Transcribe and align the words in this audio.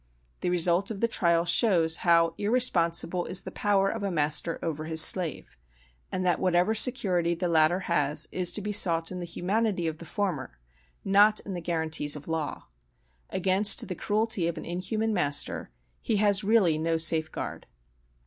The 0.39 0.49
result 0.49 0.89
of 0.89 0.99
the 0.99 1.07
trial 1.07 1.45
shows 1.45 1.97
how 1.97 2.33
irresponsible 2.39 3.25
is 3.27 3.43
the 3.43 3.51
power 3.51 3.87
of 3.87 4.01
a 4.01 4.09
master 4.09 4.57
over 4.63 4.85
his 4.85 4.99
slave; 4.99 5.59
and 6.11 6.25
that 6.25 6.39
whatever 6.39 6.73
security 6.73 7.35
the 7.35 7.47
latter 7.47 7.81
has 7.81 8.27
is 8.31 8.51
to 8.53 8.61
be 8.61 8.71
sought 8.71 9.11
in 9.11 9.19
the 9.19 9.25
humanity 9.27 9.85
of 9.85 9.99
the 9.99 10.05
former, 10.05 10.57
not 11.05 11.39
in 11.41 11.53
the 11.53 11.61
guarantees 11.61 12.15
of 12.15 12.27
law. 12.27 12.65
Against 13.29 13.87
the 13.87 13.93
cruelty 13.93 14.47
of 14.47 14.57
an 14.57 14.65
inhuman 14.65 15.13
master 15.13 15.69
he 16.01 16.15
has 16.17 16.43
really 16.43 16.79
no 16.79 16.97
safeguard. 16.97 17.67